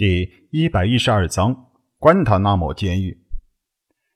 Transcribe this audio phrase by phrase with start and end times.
[0.00, 1.66] 第一百一十二章
[1.98, 3.18] 关塔那摩监狱。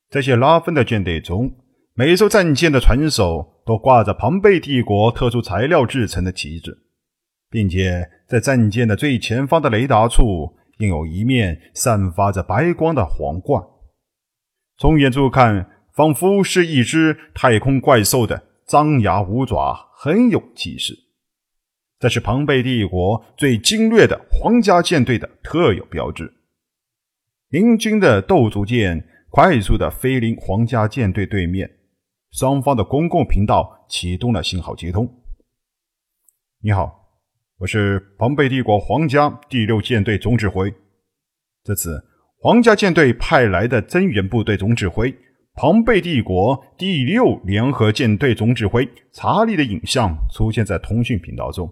[0.08, 1.56] 这些拉芬的舰队中，
[1.92, 6.74] 每艘战舰的船首都挂着庞贝帝国特殊材料制成的旗帜，
[7.50, 13.62] 并且在战舰的最前方的雷达处，印有一面散发着白光的皇冠。
[14.78, 21.03] 从远处看，仿佛是一只太空怪兽的张牙舞爪，很有气势。
[22.04, 26.30] 这是庞贝帝国最精锐的皇家舰队的特有标志。
[27.48, 31.78] 英军的斗族舰快速的飞临皇家舰队对面，
[32.30, 35.10] 双方的公共频道启动了信号接通。
[36.60, 37.08] 你好，
[37.56, 40.70] 我是庞贝帝国皇家第六舰队总指挥。
[41.62, 42.04] 这次
[42.36, 45.10] 皇家舰队派来的增援部队总指挥，
[45.54, 51.66] 庞贝帝国第六联合舰队总指挥查理的影像出现在通讯频道中。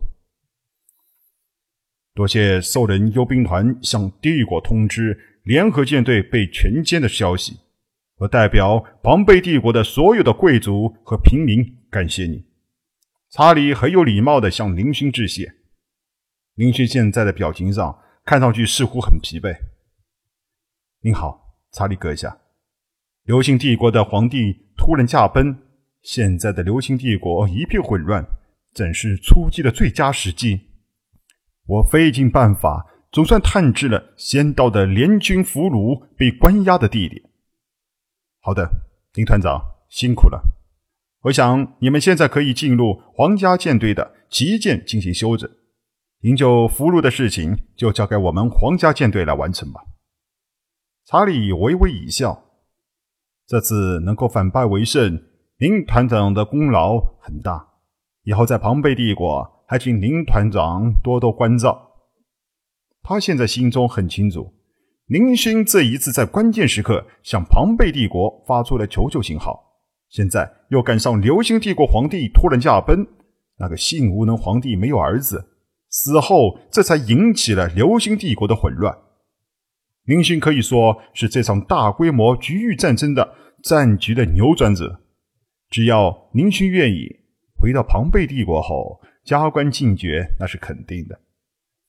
[2.14, 7.60] 多谢兽人幽兵团向帝国通知联合舰队被全歼的消息。
[8.18, 12.44] 我代表庞贝帝国的所有的贵族和平民感谢你。
[13.30, 15.54] 查理很有礼貌地向林勋致谢。
[16.54, 19.56] 林勋现在的表情上看上去似乎很疲惫。
[21.00, 22.38] 您好，查理阁下。
[23.24, 25.56] 流星帝国的皇帝突然驾崩，
[26.02, 28.22] 现在的流星帝国一片混乱，
[28.74, 30.71] 正是出击的最佳时机。
[31.66, 37.22] 我费尽办法，总算探知了先到的联军俘虏被关押的地点。
[38.40, 38.68] 好的，
[39.14, 40.42] 林团长辛苦了。
[41.22, 45.48] 我想你们现在可以进入皇家舰队的旗舰进行休整。
[46.22, 49.82] 营救俘虏的事情就交给我们皇家舰队来完成吧。
[51.04, 52.44] 查理微微一笑，
[53.46, 55.22] 这次能够反败为胜，
[55.58, 57.68] 林团长的功劳很大。
[58.24, 59.61] 以后在庞贝帝国。
[59.72, 61.92] 还请林团长多多关照。
[63.02, 64.52] 他现在心中很清楚，
[65.06, 69.80] 林勋这一次在关键时刻向庞贝帝国发出了求救信号，
[70.10, 73.06] 现在又赶上流星帝国皇帝突然驾崩，
[73.56, 75.42] 那个性无能皇帝没有儿子，
[75.88, 78.94] 死后这才引起了流星帝国的混乱。
[80.04, 85.00] 林勋可以说是这场大规模局域战争的战局的扭转者。
[85.70, 87.06] 只要林勋愿意
[87.58, 89.00] 回到庞贝帝国后。
[89.24, 91.20] 加官进爵那是肯定的，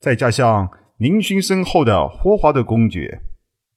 [0.00, 3.22] 再加上宁勋身后的霍华德公爵，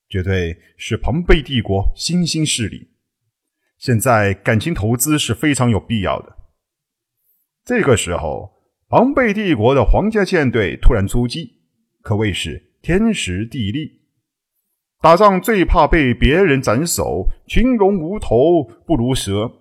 [0.08, 2.90] 绝对是庞贝帝国新兴势力。
[3.80, 6.38] 现在感情投资是非常有必要的。
[7.66, 8.54] 这个时候，
[8.88, 11.62] 庞贝帝国的皇家舰队突然出击，
[12.02, 14.02] 可谓是天时地利。
[15.02, 19.52] 打仗最怕被别人斩首，群龙无头不如蛇。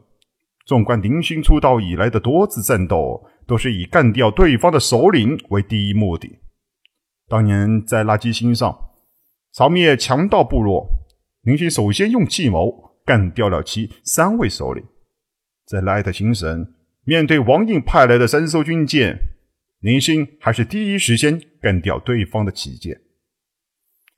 [0.64, 3.26] 纵观宁勋出道以来的多次战斗。
[3.46, 6.40] 都是以干掉对方的首领为第一目的。
[7.28, 8.76] 当年在垃圾星上
[9.52, 10.88] 扫灭强盗部落，
[11.42, 14.84] 林勋首先用计谋干掉了其三位首领。
[15.64, 16.74] 在莱特星神
[17.04, 19.18] 面对王印派来的三艘军舰，
[19.80, 23.00] 林勋还是第一时间干掉对方的旗舰。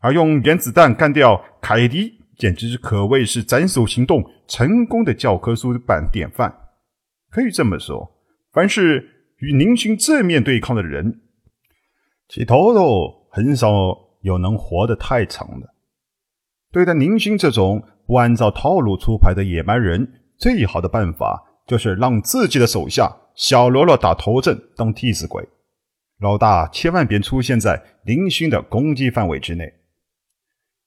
[0.01, 6.55] 而用原子弹干掉凯迪，简直可谓是斩首行动成功的教科书版典范。
[7.31, 8.11] 可以这么说，
[8.53, 9.17] 凡是。
[9.39, 11.21] 与宁勋正面对抗的人，
[12.29, 13.69] 其头头很少
[14.23, 15.75] 有能活得太长的。
[16.73, 25.49] 对待宁勋这种不按照套路出牌的野蛮人，最好的办法就是让自己的手下小喽啰打头阵当替死鬼，
[26.19, 29.73] 老大千万别出现在宁勋的攻击范围之内。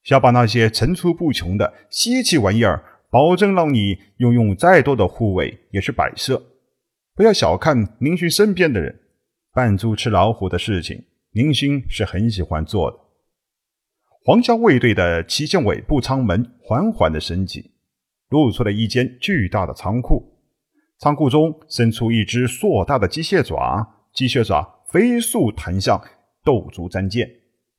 [0.04, 6.44] 想把那些层出不穷的稀奇玩意儿，保证让你拥有再多的护卫也是摆设。
[7.22, 9.00] 不要小看宁勋身边的人，
[9.54, 12.98] 扮猪吃老虎的事情，宁勋是很喜欢做的。
[14.24, 17.74] 皇家卫队的旗舰尾部舱门缓缓的升起，
[18.30, 20.36] 露出了一间巨大的仓库。
[20.98, 26.04] 仓库中伸出一只硕大的机械爪，机械爪飞速弹向
[26.44, 27.30] 斗族战舰。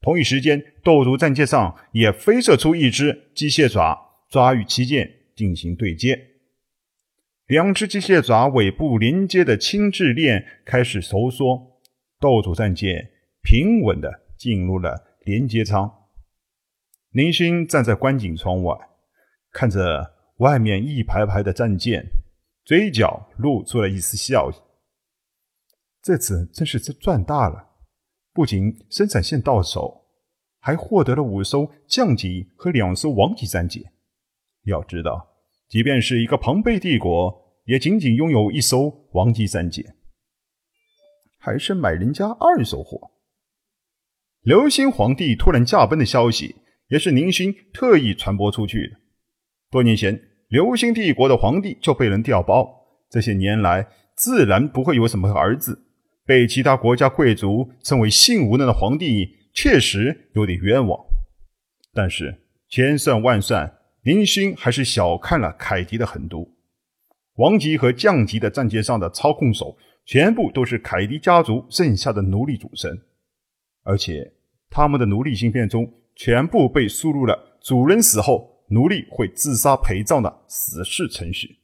[0.03, 3.99] 同一时间，斗族战舰上也飞射出一只机械爪，
[4.31, 6.29] 抓与旗舰进行对接。
[7.47, 11.81] 两只机械爪尾部连接的轻质链开始收缩，
[12.19, 13.11] 斗主战舰
[13.43, 15.93] 平稳地进入了连接舱。
[17.11, 18.75] 林勋站在观景窗外，
[19.51, 22.07] 看着外面一排排的战舰，
[22.65, 24.55] 嘴角露出了一丝笑意。
[26.01, 27.71] 这次真是赚大了，
[28.33, 30.07] 不仅生产线到手，
[30.59, 33.93] 还获得了五艘降级和两艘王级战舰。
[34.65, 35.32] 要知道。
[35.73, 37.35] 即便是一个庞贝帝国，
[37.65, 39.97] 也仅仅拥有一艘王级战舰，
[41.39, 43.13] 还是买人家二手货。
[44.43, 46.57] 刘兴皇帝突然驾崩的消息，
[46.89, 48.97] 也是宁勋特意传播出去的。
[49.71, 52.69] 多年前，刘兴帝国的皇帝就被人调包，
[53.09, 55.87] 这些年来自然不会有什么儿子。
[56.27, 61.03] 被其他国家贵族称为性无能的皇帝，确实有点冤枉。
[61.95, 66.57] 但是千算万算，林勋还是小看了凯迪的狠毒。
[67.37, 72.91] 王级和将级的战舰上的操控手，全部都是凯迪家族剩下的奴隶组成。
[73.85, 74.33] 而且，
[74.69, 81.61] 他们的奴隶芯片中全部被输入了主人死后奴隶会自杀陪葬的死侍程序，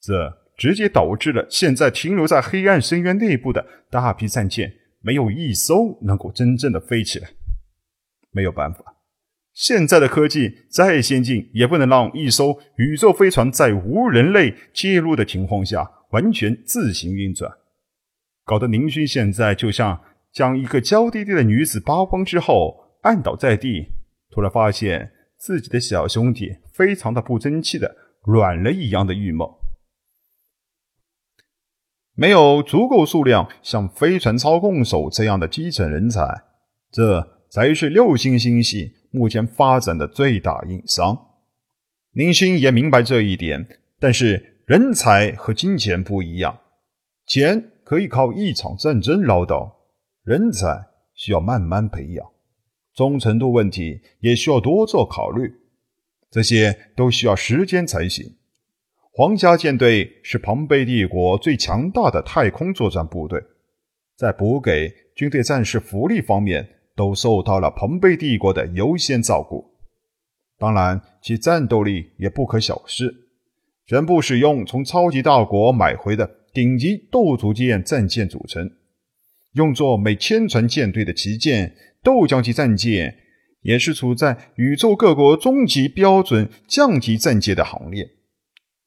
[0.00, 7.30] 这直接导致了现在停留在黑暗深渊内部的大批战舰没有一艘能够真正的飞起来。
[8.30, 8.93] 没有办法，
[9.54, 17.50] 现在的科技再先进，也不能让一艘宇宙飞船在无人类介入的情况下完全自行运转，
[18.44, 19.98] 搞得宁勋现在就像。
[20.34, 23.86] 将一个娇滴滴的女子扒光之后，按倒在地，
[24.32, 29.46] 突然发现自己的小兄弟非常的不争气的软了一样的郁闷。
[32.16, 36.42] 没有足够数量像飞船操控手这样的基层人才，
[36.90, 41.16] 这才是六星星系目前发展的最大硬伤。
[42.10, 43.64] 林星也明白这一点，
[44.00, 46.58] 但是人才和金钱不一样，
[47.26, 49.76] 钱可以靠一场战争捞到。
[50.24, 52.26] 人才需要慢慢培养，
[52.94, 55.54] 忠诚度问题也需要多做考虑，
[56.30, 58.34] 这些都需要时间才行。
[59.12, 63.40] 皇家舰队是庞贝帝国最强大的太空作战部队，
[64.16, 69.72] 在补给军队战士福利方面都受到了庞贝帝国的优先照顾。
[70.58, 73.12] 当然，其战斗力也不可小视，
[73.86, 78.70] 全部使用从超级大国买回的顶级斗族舰战舰组成。
[79.54, 83.16] 用作每千船舰队的旗舰斗将级战舰，
[83.62, 88.10] 也是处在宇宙各国终极标准降级战舰的行列。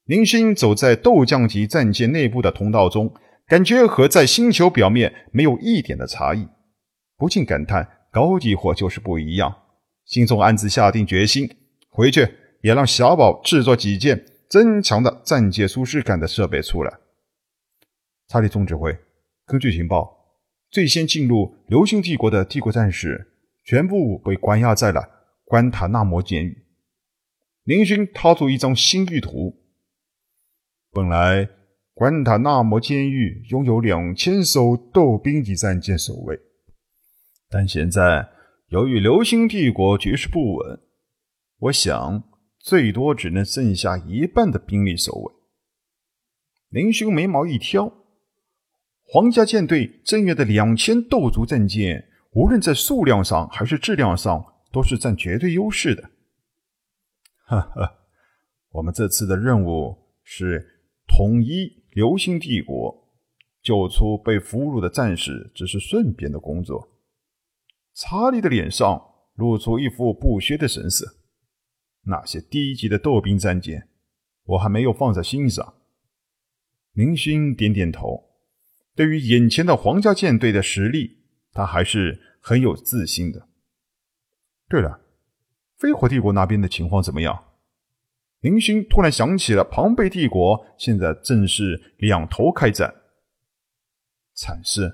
[0.06, 3.14] 林星走在斗将级战舰内部的通道中，
[3.46, 6.48] 感觉和在星球表面没有一点的差异，
[7.18, 9.64] 不禁感叹高级货就是不一样。
[10.06, 11.50] 心中暗自下定决心，
[11.90, 12.28] 回去
[12.62, 16.98] 也让小宝制作几件增强的战舰舒适感的设备出来。
[18.28, 18.98] 查理总指挥，
[19.46, 20.16] 根据情报。
[20.70, 23.34] 最先进入流星帝国的帝国战士，
[23.64, 25.02] 全部被关押在了
[25.46, 26.66] 关塔那摩监狱。
[27.64, 29.56] 林勋掏出一张新狱图。
[30.92, 31.48] 本来
[31.94, 36.38] 关塔那摩监狱拥有两千艘斗兵级战舰守卫，
[37.50, 38.30] 但现在
[38.70, 40.80] 由于流星帝国局势不稳，
[41.60, 42.24] 我想
[42.60, 45.34] 最多只能剩下一半的兵力守卫。
[46.70, 47.94] 林兄眉毛一挑。
[49.10, 56.10] 皇家舰队增援的两千斗族战舰，无论在数量上还是质量上，都是占绝对优势的。
[57.48, 58.00] 哈哈，
[58.72, 63.10] 我们这次的任务是统一流星帝国，
[63.62, 66.97] 救出被俘虏的战士只是顺便的工作。
[68.00, 71.18] 查理的脸上露出一副不屑的神色。
[72.04, 73.90] 那些低级的斗兵战舰，
[74.44, 75.74] 我还没有放在心上。
[76.94, 78.36] 林勋点点头。
[78.94, 83.50] 对于眼前的皇家舰队的实力，他还是很有自信的。
[84.70, 85.02] 对了，
[85.78, 87.46] 飞火帝国那边的情况怎么样？
[88.42, 92.94] 林勋突然想起了庞贝帝国现在正是两头开战，
[94.36, 94.92] 惨事。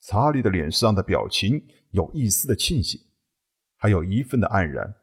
[0.00, 3.00] 查理的脸上的表情有一丝的庆幸，
[3.76, 4.94] 还有一份的黯然。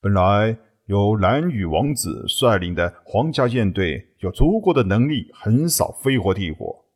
[0.00, 0.58] 本来。
[0.86, 6.86] 由蓝羽王子率领的皇家舰队有足够的能力横扫飞火帝国，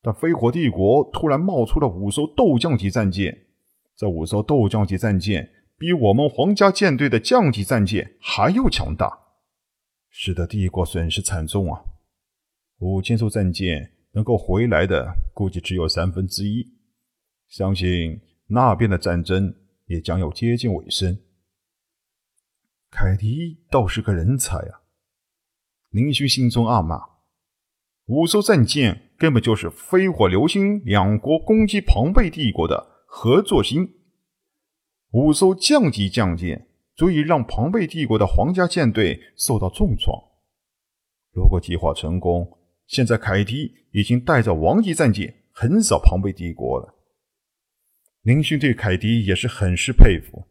[0.00, 3.44] 但飞火帝国突然冒出了五艘斗将级战舰，
[3.94, 9.18] 这五艘斗将级战舰比我们皇家舰队的将级战舰还要强大，
[10.08, 11.82] 使得帝国损失惨重啊！
[12.78, 16.75] 五千艘战舰能够回来的估计只有三分之一，
[17.48, 19.54] 相信那边的战争
[19.86, 21.18] 也将要接近尾声。
[22.90, 24.82] 凯迪倒是个人才啊！
[25.90, 27.00] 林勋心中暗骂
[28.06, 33.94] ：“五艘战舰根本就是飞火流星两国攻击庞贝帝国的合作心。
[35.12, 40.16] 五艘降级将舰足以让庞贝帝国的皇家舰队受到重创。
[41.32, 46.94] 如果计划成功，现在凯迪已经带着王级战舰横扫庞贝帝国了。”
[48.26, 50.48] 林勋对凯迪也是很是佩服，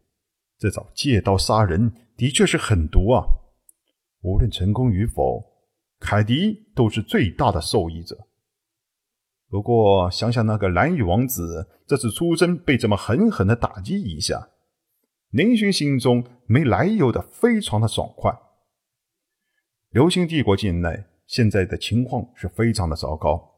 [0.56, 1.92] 这招借刀杀人。
[2.16, 3.26] 的确是狠毒啊！
[4.22, 5.44] 无论成功与否，
[6.00, 8.16] 凯迪都是最大的受益者。
[9.50, 14.48] 不过想想那个蓝羽王子这次出征被这么狠狠的打击一下，
[15.32, 18.34] 宁勋心中没来由的非常的爽快。
[19.90, 23.56] 流星帝国境内现在的情况是非常的糟糕，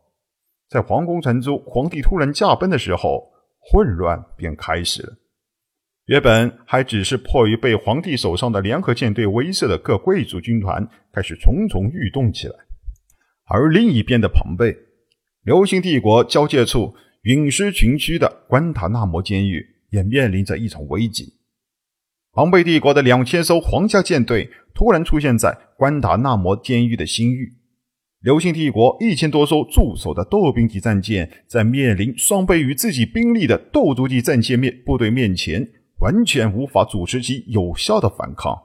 [0.68, 3.32] 在皇宫城中，皇帝突然驾崩的时候，
[3.70, 5.16] 混乱便开始了。
[6.06, 12.54] 原本还只是迫于被皇帝手上的联合舰队威慑的各贵族军团，开始蠢蠢欲动起来。
[13.44, 14.74] 而另一边的庞贝，
[15.42, 21.34] 流星帝国交界处陨石群区的关塔那摩监狱也面临着一场危机。
[22.32, 27.57] 庞贝帝国的两千艘皇家舰队突然出现在关塔那摩监狱的新域，
[28.20, 35.68] 流星帝国一千多艘驻守的斗兵级战舰，在面临双倍于自己兵力的斗族级战舰面部队面前。
[36.00, 38.56] 完全无法主持其有效的反抗。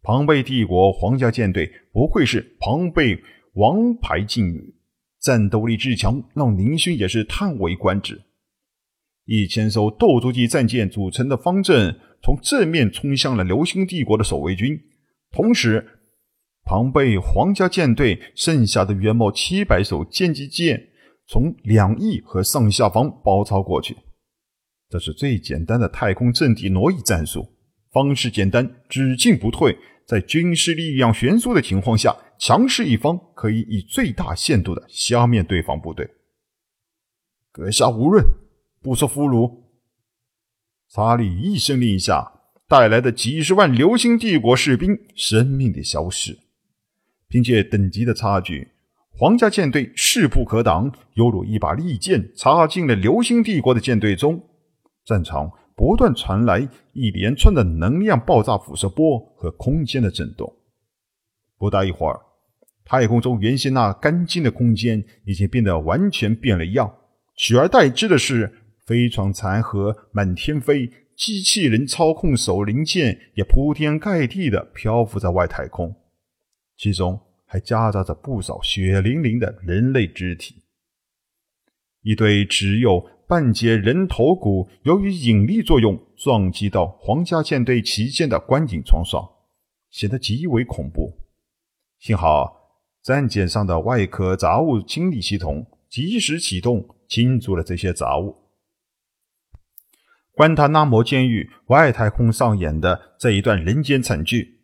[0.00, 3.20] 庞贝帝国皇家舰队不愧是庞贝
[3.54, 4.76] 王牌劲旅，
[5.20, 8.22] 战斗力之强，让宁勋也是叹为观止。
[9.24, 14.78] 一千艘斗族级战舰组成的方阵，从正面冲向了流星帝国的守卫军，
[15.32, 15.95] 同时，
[16.68, 20.88] 庞贝皇家舰队剩下的约莫七百艘歼击舰，
[21.28, 23.96] 从两翼和上下方包抄过去。
[24.90, 27.46] 这是最简单的太空阵地挪移战术，
[27.92, 29.78] 方式简单，只进不退。
[30.08, 36.08] 在军事力量悬殊的情况下，强势一方可以以最大限度的消灭对方部队。
[37.52, 38.24] 阁下无论，
[38.82, 39.66] 不说俘虏。
[40.88, 46.36] 查理一声令下，带来的几十万流星帝国士兵生命的消失。
[47.28, 48.68] 凭借等级的差距，
[49.10, 54.42] 皇家舰队势不可挡，犹如一把利剑插进了流星帝国的舰队中。
[55.04, 60.52] 战场不断传来一连串的能量爆炸、辐射波和空间的震动。
[61.58, 62.20] 不大一会儿，
[62.84, 66.92] 太空中原先那干净的空间已经变得完全变了样，
[67.36, 68.52] 取而代之的是
[68.86, 75.94] 飞船残骸满天飞，机器人操控手零件也铺天盖地的漂浮在外太空，
[76.76, 80.62] 其中还夹杂着不少血淋淋的人类肢体。
[82.02, 83.10] 一堆只有。
[83.28, 89.20] 半截人头骨由于引力作用撞击到皇家舰队旗舰的观景窗上，
[89.90, 91.12] 显得极为恐怖。
[91.98, 98.36] 幸好战舰上的外壳杂物清理系统及时启动，清除了这些杂物。
[100.30, 104.60] 关塔那摩监狱外太空上演的这一段人间惨剧，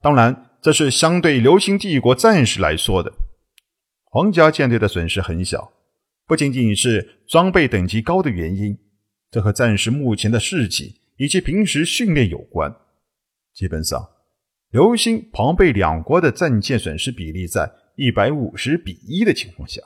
[0.00, 3.12] 当然这是相对流星帝国战士来说的，
[4.04, 5.72] 皇家舰队的损失很小。
[6.26, 8.78] 不仅仅是装备等级高的原因，
[9.30, 12.72] 这和战士目前的士气以及平时训练有关。
[13.54, 14.10] 基本上，
[14.70, 19.80] 流星、庞贝两国的战舰损失比例在一百五十比一的情况下，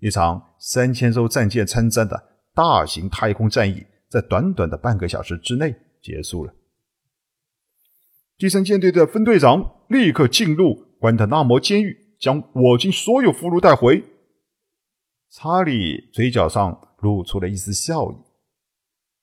[0.00, 6.54] 一场三千艘战舰参战的大型太空战役在短短的半个小时之内结束了。
[8.38, 14.04] 第三舰队的分队长立刻进入关塔那摩监狱，将我军所有俘虏带回。
[15.28, 18.14] 查理嘴角上露出了一丝笑意。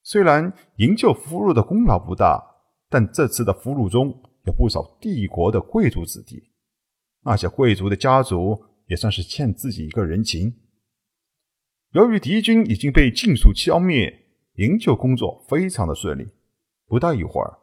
[0.02, 2.38] 虽然营救俘虏的功劳不大，
[2.90, 6.50] 但这次的俘虏中有不少帝国的贵族子弟，
[7.22, 10.54] 那些贵族的家族也算是欠自己一个人情。
[11.92, 16.28] 由于敌军已经被尽数消灭，营救工作非常的顺利。
[16.86, 17.58] 不到一会儿，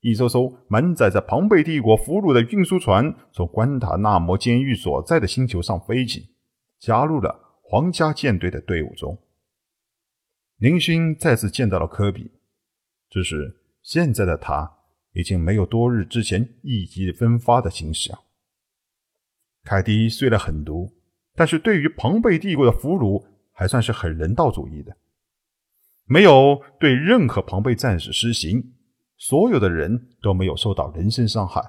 [0.00, 6.30] 一艘艘满载着庞贝帝国俘虏的运输船从关塔那摩监狱所在的星球上飞起，
[6.78, 7.46] 加入了。
[7.70, 9.22] 皇家舰队的队伍中，
[10.56, 12.30] 林勋再次见到了科比，
[13.10, 14.78] 只是现在的他
[15.12, 18.18] 已经没有多日之前意气风发的形象。
[19.64, 20.94] 凯迪虽然狠毒，
[21.34, 24.96] 但是对于庞贝帝国的俘虏还算是很人道主义的，
[26.06, 28.76] 没有对任何庞贝战士施行，
[29.18, 31.60] 所有的人都没有受到人身伤害。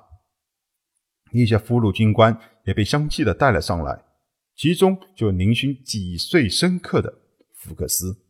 [1.34, 4.06] 一些俘虏军官也被相继的带了上来。
[4.56, 7.14] 其中就宁勋记忆最深刻的
[7.56, 8.26] 福克斯。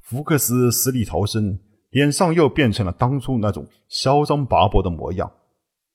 [0.00, 1.60] 福克斯死里逃生，
[1.90, 5.32] 脸上又变成了当初那种嚣张跋扈的模样，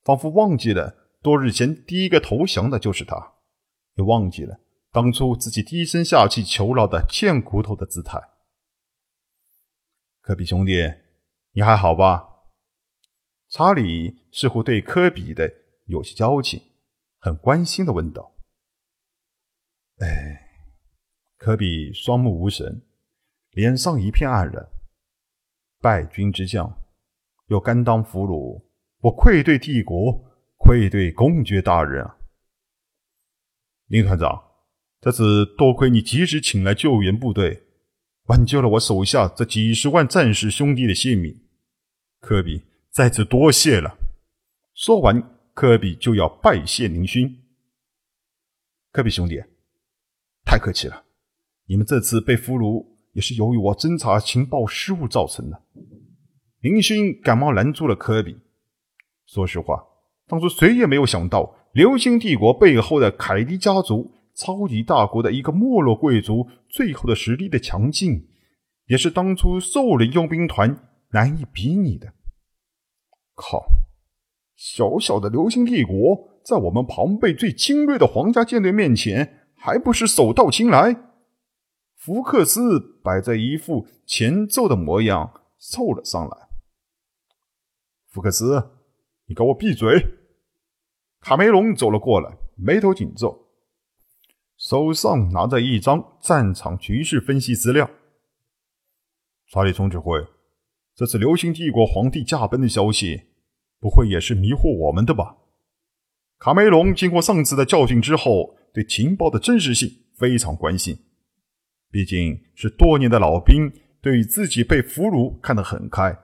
[0.05, 3.34] 仿佛忘记了多日前第一个投降的就是他，
[3.96, 4.62] 也忘记了
[4.93, 8.17] 当初自己低声下气求饶的贱骨头的姿态。
[10.22, 10.74] 科比兄弟，
[11.53, 12.29] 你还好吧？
[13.50, 15.53] 查理似乎对科比的
[15.88, 16.62] 有些交情，
[17.20, 18.34] 很关心的问道。
[19.98, 20.48] 哎，
[21.38, 22.81] 科比双目无神，
[23.51, 24.70] 脸上一片黯然。
[25.81, 26.81] 败军之将，
[27.48, 28.63] 又甘当俘虏，
[29.00, 30.24] 我愧对帝国，
[30.55, 32.17] 愧对公爵大人啊！
[33.88, 34.51] 林团长，
[35.01, 37.67] 这次多亏你及时请来救援部队，
[38.28, 41.42] 挽救了我手下这几十万战士兄弟的性命。
[42.20, 43.98] 科比在此多谢了。
[44.74, 45.22] 说完，
[45.54, 47.44] 科比就要拜谢林勋。
[48.92, 49.42] 科比兄弟，
[50.46, 51.04] 太客气了。
[51.66, 55.63] 你们这次被俘虏，也是由于我侦查情报失误造成的。
[56.60, 58.38] 林勋赶忙拦住了科比。
[59.25, 59.84] 说实话，
[60.28, 64.13] 当初谁也没有想到，流星帝国背后的凯迪家族。
[64.43, 68.27] 超级大国的一个没落贵族，最后的实力的强劲，
[68.88, 72.12] 也是当初兽人佣兵团难以比拟的。
[73.36, 73.63] 靠！
[74.55, 80.95] 小小的流星帝国，在我们庞贝最精锐的皇家舰队面前，还不是手到擒来？
[81.95, 86.50] 福克斯摆在一副前奏的模样，凑了上来。
[88.10, 88.71] 福克斯，
[89.27, 90.03] 你给我闭嘴！
[91.19, 93.40] 卡梅隆走了过来，眉头紧皱。
[94.62, 97.89] 手上拿着一张战场局势分析资料。
[99.48, 100.24] 查理总指挥，
[100.94, 103.24] 这次流星帝国皇帝驾崩的消息，
[103.80, 105.38] 不会也是迷惑我们的吧？
[106.38, 110.96] 卡梅隆经过上次的教训之后，对情报的真实性非常关心。
[111.89, 116.15] 毕竟是多年的老兵，对于自己被俘虏看得很开。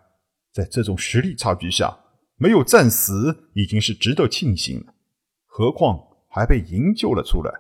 [0.54, 1.98] 在这种实力差距下，
[2.36, 4.94] 没有战死已经是值得庆幸了，
[5.48, 5.98] 何况
[6.30, 7.52] 还被营救了出来。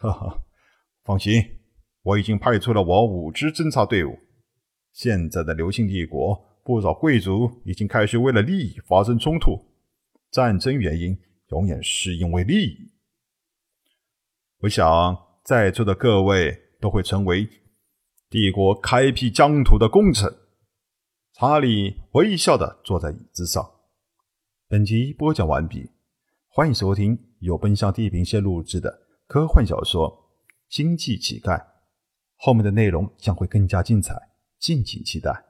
[0.00, 0.42] 哈哈，
[1.04, 1.42] 放心，
[2.02, 4.18] 我已经派出了我五支侦察队伍。
[4.94, 9.58] 现在的流星帝国，不少贵族已经开始为了利益发生冲突。
[10.30, 12.92] 战争原因永远是因为利益。
[14.60, 17.46] 我想在座的各位都会成为
[18.30, 20.34] 帝国开辟疆土的功臣。
[21.34, 23.70] 查理微笑的坐在椅子上。
[24.66, 25.90] 本集播讲完毕，
[26.48, 29.09] 欢迎收听由奔向地平线录制的。
[29.30, 30.10] 科幻小说
[30.68, 31.56] 《经济乞丐》，
[32.34, 34.12] 后面的内容将会更加精彩，
[34.58, 35.44] 敬请期待。